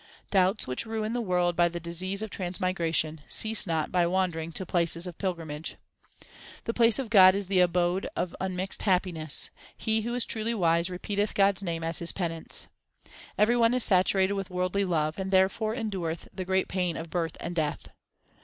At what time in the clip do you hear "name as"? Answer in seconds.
11.61-11.99